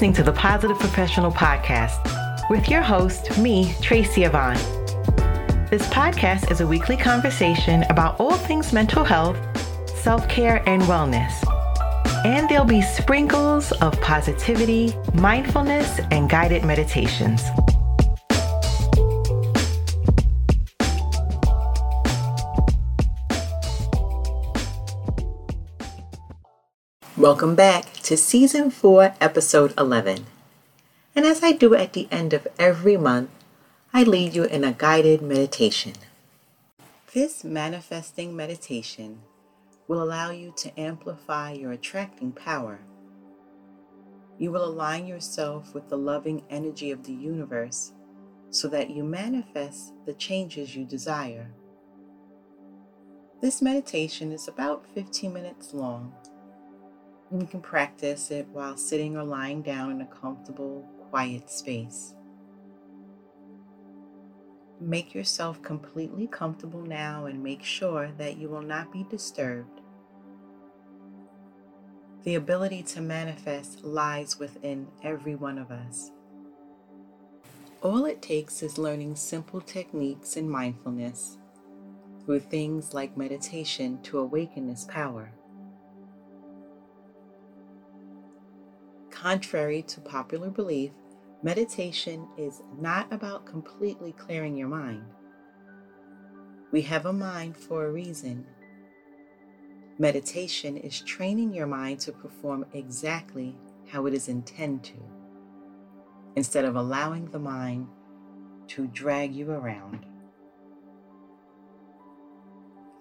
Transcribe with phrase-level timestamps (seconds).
[0.00, 4.56] listening to the Positive Professional Podcast with your host, me, Tracy Yvonne.
[5.68, 9.36] This podcast is a weekly conversation about all things mental health,
[10.00, 11.34] self care, and wellness.
[12.24, 17.42] And there'll be sprinkles of positivity, mindfulness, and guided meditations.
[27.20, 30.24] Welcome back to Season 4, Episode 11.
[31.14, 33.28] And as I do at the end of every month,
[33.92, 35.92] I lead you in a guided meditation.
[37.12, 39.20] This manifesting meditation
[39.86, 42.78] will allow you to amplify your attracting power.
[44.38, 47.92] You will align yourself with the loving energy of the universe
[48.48, 51.50] so that you manifest the changes you desire.
[53.42, 56.14] This meditation is about 15 minutes long
[57.32, 62.14] you can practice it while sitting or lying down in a comfortable, quiet space.
[64.80, 69.80] Make yourself completely comfortable now and make sure that you will not be disturbed.
[72.24, 76.10] The ability to manifest lies within every one of us.
[77.82, 81.38] All it takes is learning simple techniques in mindfulness
[82.24, 85.32] through things like meditation to awaken this power.
[89.20, 90.92] Contrary to popular belief,
[91.42, 95.04] meditation is not about completely clearing your mind.
[96.72, 98.46] We have a mind for a reason.
[99.98, 105.02] Meditation is training your mind to perform exactly how it is intended to,
[106.34, 107.88] instead of allowing the mind
[108.68, 110.06] to drag you around.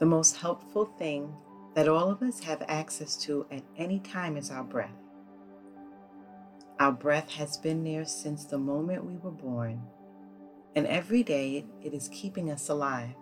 [0.00, 1.32] The most helpful thing
[1.74, 4.97] that all of us have access to at any time is our breath.
[6.80, 9.82] Our breath has been there since the moment we were born,
[10.76, 13.16] and every day it is keeping us alive.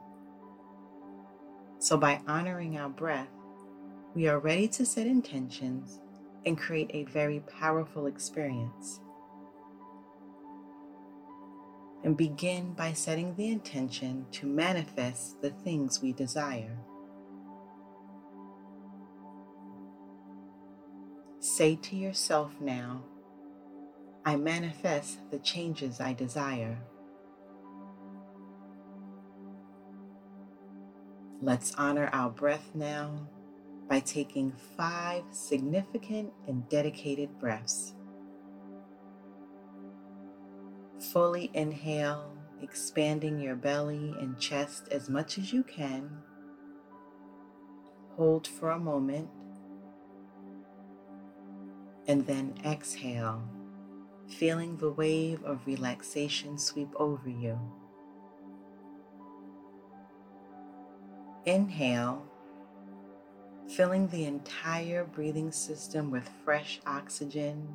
[1.79, 3.31] So, by honoring our breath,
[4.15, 6.01] we are ready to set intentions
[6.45, 9.01] and create a very powerful experience.
[12.05, 16.79] And begin by setting the intention to manifest the things we desire.
[21.41, 23.03] Say to yourself now,
[24.27, 26.79] I manifest the changes I desire.
[31.41, 33.29] Let's honor our breath now
[33.89, 37.95] by taking five significant and dedicated breaths.
[41.13, 46.11] Fully inhale, expanding your belly and chest as much as you can.
[48.17, 49.29] Hold for a moment
[52.09, 53.49] and then exhale
[54.29, 57.59] feeling the wave of relaxation sweep over you.
[61.45, 62.27] Inhale,
[63.69, 67.69] filling the entire breathing system with fresh oxygen.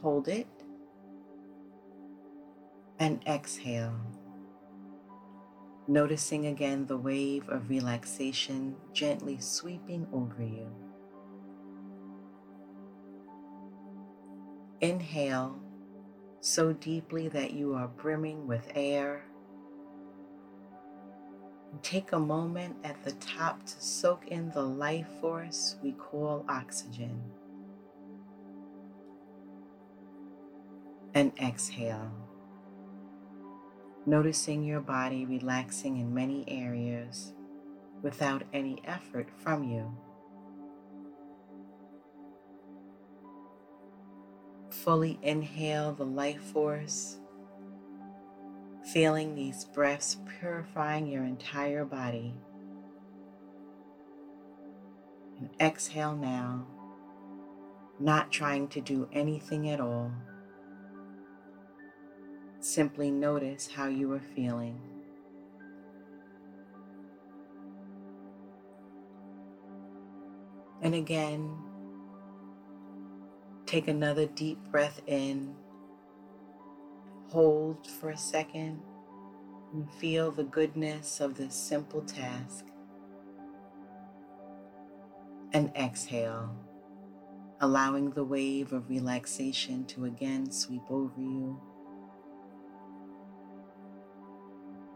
[0.00, 0.46] Hold it.
[2.98, 3.94] And exhale,
[5.88, 10.68] noticing again the wave of relaxation gently sweeping over you.
[14.80, 15.58] Inhale
[16.40, 19.24] so deeply that you are brimming with air.
[21.82, 27.22] take a moment at the top to soak in the life force we call oxygen.
[31.14, 32.10] And exhale,
[34.06, 37.32] noticing your body relaxing in many areas
[38.02, 39.96] without any effort from you.
[44.84, 47.18] Fully inhale the life force,
[48.92, 52.34] feeling these breaths purifying your entire body.
[55.38, 56.66] And exhale now,
[57.98, 60.10] not trying to do anything at all.
[62.60, 64.80] Simply notice how you are feeling.
[70.80, 71.54] And again,
[73.70, 75.54] Take another deep breath in.
[77.28, 78.82] Hold for a second
[79.72, 82.64] and feel the goodness of this simple task.
[85.52, 86.52] And exhale,
[87.60, 91.60] allowing the wave of relaxation to again sweep over you.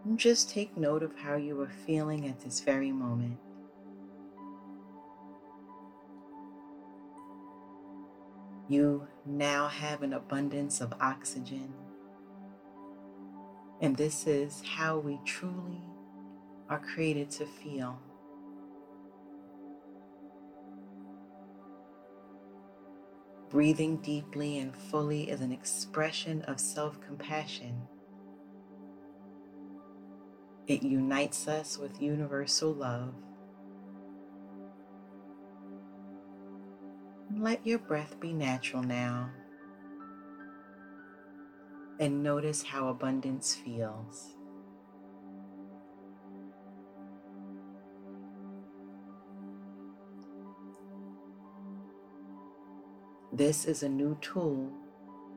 [0.04, 3.38] And just take note of how you are feeling at this very moment.
[8.68, 11.72] You now have an abundance of oxygen.
[13.82, 15.82] And this is how we truly
[16.70, 17.98] are created to feel.
[23.50, 27.82] Breathing deeply and fully is an expression of self compassion.
[30.66, 33.14] It unites us with universal love.
[37.36, 39.28] Let your breath be natural now.
[41.98, 44.34] And notice how abundance feels.
[53.32, 54.70] This is a new tool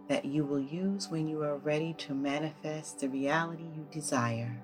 [0.07, 4.61] that you will use when you are ready to manifest the reality you desire.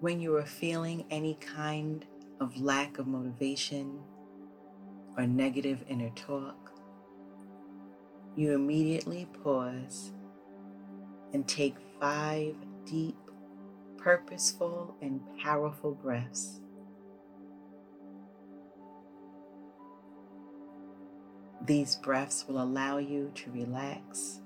[0.00, 2.06] When you are feeling any kind
[2.42, 4.00] of lack of motivation
[5.16, 6.72] or negative inner talk,
[8.34, 10.10] you immediately pause
[11.32, 13.16] and take five deep,
[13.96, 16.58] purposeful, and powerful breaths.
[21.64, 24.40] These breaths will allow you to relax.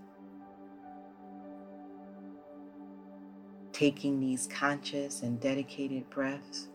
[3.72, 6.68] Taking these conscious and dedicated breaths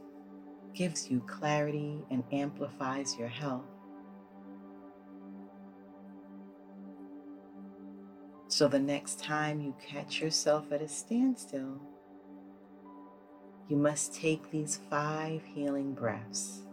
[0.73, 3.65] gives you clarity and amplifies your health.
[8.47, 11.79] So the next time you catch yourself at a standstill,
[13.69, 16.63] you must take these five healing breaths.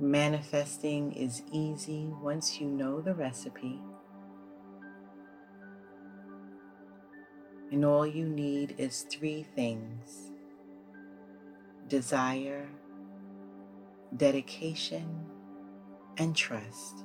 [0.00, 3.78] Manifesting is easy once you know the recipe.
[7.74, 10.30] And all you need is three things
[11.88, 12.68] desire,
[14.16, 15.26] dedication,
[16.16, 17.02] and trust.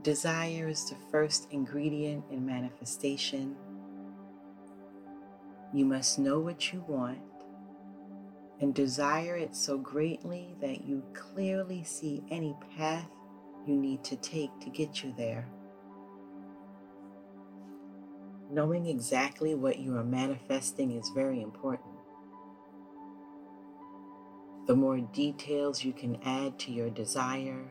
[0.00, 3.56] Desire is the first ingredient in manifestation
[5.74, 7.18] you must know what you want
[8.62, 13.10] and desire it so greatly that you clearly see any path
[13.68, 15.46] you need to take to get you there.
[18.50, 21.94] Knowing exactly what you are manifesting is very important.
[24.66, 27.70] The more details you can add to your desire,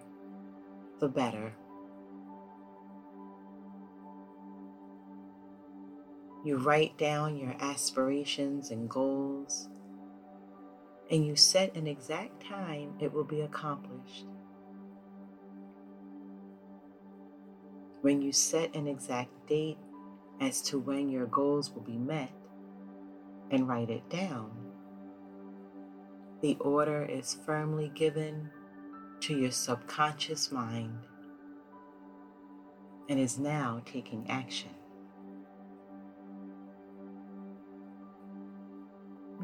[1.00, 1.54] the better.
[6.46, 9.68] You write down your aspirations and goals,
[11.10, 14.28] and you set an exact time it will be accomplished.
[18.08, 19.78] When you set an exact date
[20.40, 22.32] as to when your goals will be met
[23.52, 24.50] and write it down,
[26.42, 28.50] the order is firmly given
[29.20, 31.00] to your subconscious mind
[33.10, 34.70] and is now taking action.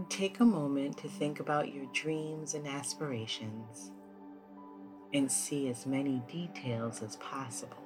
[0.08, 3.92] take a moment to think about your dreams and aspirations
[5.14, 7.83] and see as many details as possible.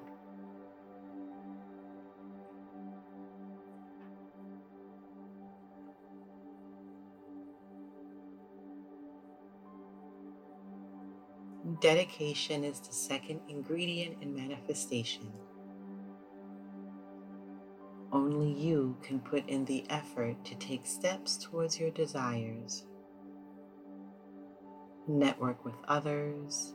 [11.79, 15.31] Dedication is the second ingredient in manifestation.
[18.11, 22.85] Only you can put in the effort to take steps towards your desires.
[25.07, 26.73] Network with others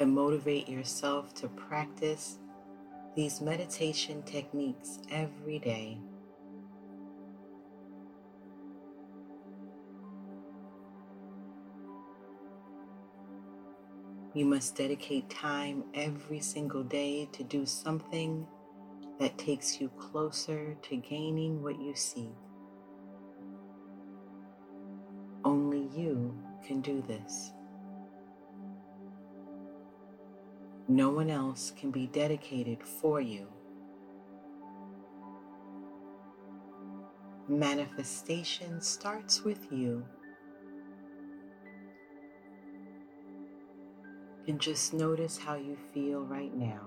[0.00, 2.38] and motivate yourself to practice
[3.14, 5.98] these meditation techniques every day.
[14.34, 18.44] You must dedicate time every single day to do something
[19.20, 22.34] that takes you closer to gaining what you seek.
[25.44, 26.36] Only you
[26.66, 27.52] can do this.
[30.88, 33.46] No one else can be dedicated for you.
[37.46, 40.04] Manifestation starts with you.
[44.46, 46.80] And just notice how you feel right now.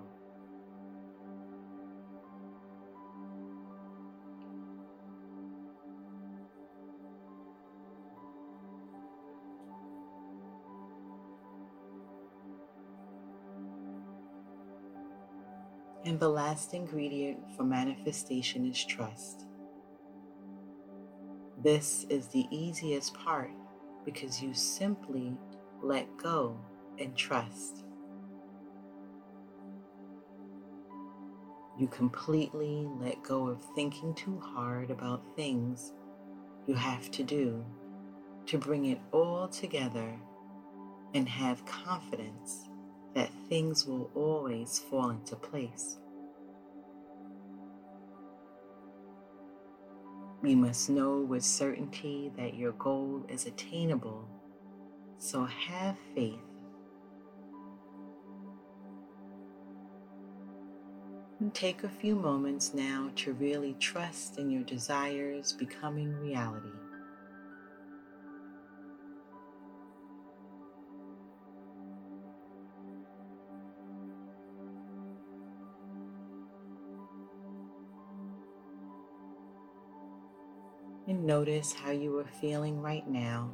[16.05, 19.45] And the last ingredient for manifestation is trust.
[21.61, 23.51] This is the easiest part
[24.05, 25.35] because you simply
[25.81, 26.57] let go
[26.99, 27.83] and trust.
[31.77, 35.93] You completely let go of thinking too hard about things
[36.65, 37.63] you have to do
[38.47, 40.19] to bring it all together
[41.13, 42.67] and have confidence
[43.13, 45.97] that things will always fall into place.
[50.43, 54.27] You must know with certainty that your goal is attainable,
[55.17, 56.39] so have faith.
[61.39, 66.69] And take a few moments now to really trust in your desires becoming reality.
[81.07, 83.49] and notice how you are feeling right now.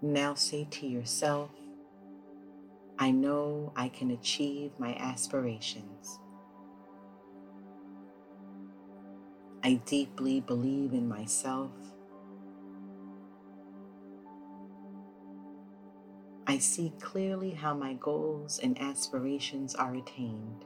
[0.00, 1.50] Now say to yourself,
[2.98, 6.18] I know I can achieve my aspirations.
[9.62, 11.70] I deeply believe in myself
[16.50, 20.64] I see clearly how my goals and aspirations are attained.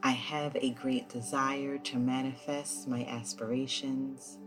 [0.00, 4.38] I have a great desire to manifest my aspirations.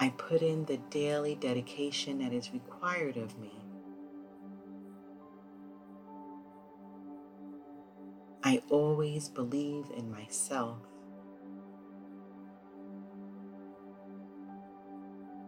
[0.00, 3.52] I put in the daily dedication that is required of me.
[8.44, 10.78] I always believe in myself.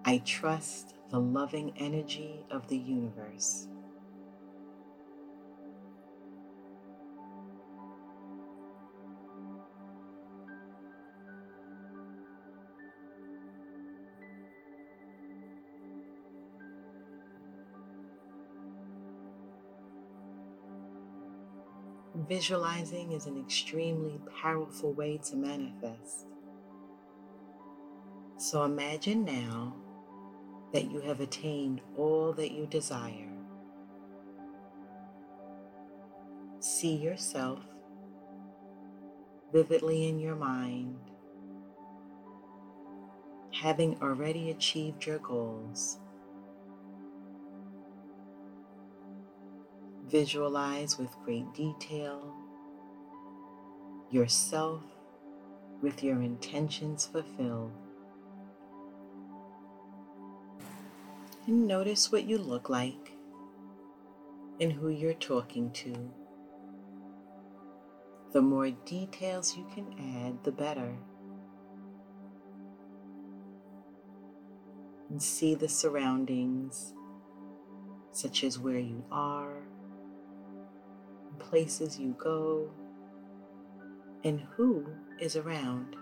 [0.05, 3.69] I trust the loving energy of the universe.
[22.31, 26.29] Visualizing is an extremely powerful way to manifest.
[28.37, 29.75] So imagine now
[30.73, 33.33] that you have attained all that you desire.
[36.61, 37.59] See yourself
[39.53, 41.01] vividly in your mind,
[43.53, 45.99] having already achieved your goals.
[50.11, 52.35] Visualize with great detail
[54.11, 54.83] yourself
[55.81, 57.73] with your intentions fulfilled.
[61.51, 63.13] and notice what you look like
[64.61, 65.93] and who you're talking to.
[68.33, 70.95] The more details you can add, the better.
[75.09, 76.95] And see the surroundings,
[78.13, 79.65] such as where you are,
[81.41, 82.71] places you go,
[84.25, 84.87] and who
[85.19, 85.97] is around.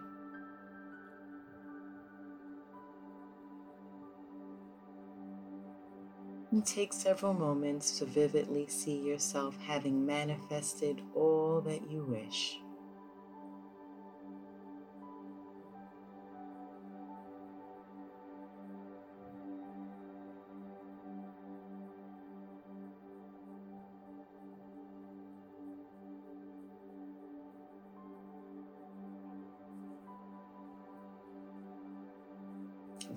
[6.51, 12.59] And take several moments to vividly see yourself having manifested all that you wish.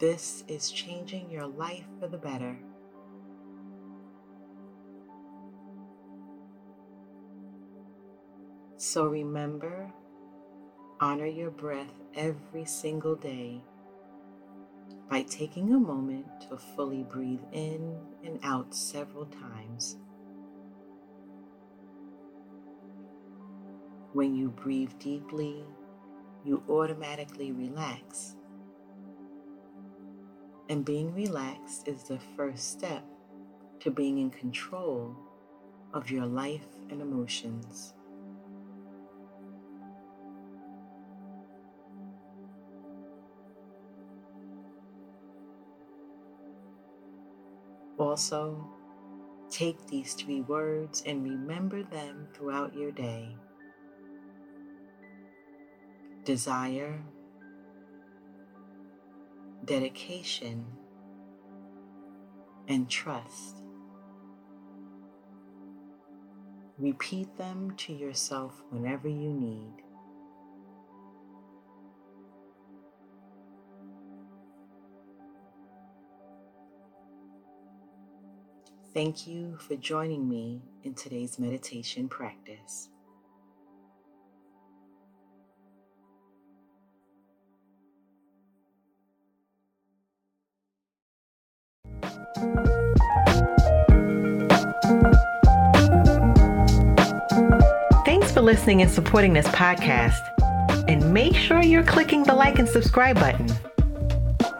[0.02, 2.58] This is changing your life for the better.
[8.78, 9.94] So remember,
[11.00, 13.62] honor your breath every single day
[15.08, 19.98] by taking a moment to fully breathe in and out several times.
[24.14, 25.64] When you breathe deeply,
[26.44, 28.36] you automatically relax.
[30.72, 33.04] And being relaxed is the first step
[33.82, 35.14] to being in control
[35.94, 37.94] of your life and emotions.
[47.98, 48.66] Also,
[49.50, 53.36] take these three words and remember them throughout your day.
[56.24, 57.04] desire,
[59.66, 60.66] dedication,
[62.68, 63.58] and trust.
[66.78, 69.84] Repeat them to yourself whenever you need.
[78.94, 82.90] Thank you for joining me in today's meditation practice.
[98.06, 100.20] Thanks for listening and supporting this podcast.
[100.88, 103.48] And make sure you're clicking the like and subscribe button.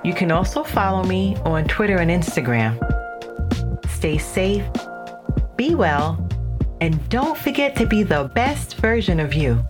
[0.04, 2.78] You can also follow me on Twitter and Instagram.
[3.90, 4.66] Stay safe,
[5.56, 6.28] be well,
[6.82, 9.64] and don't forget to be the best version of you.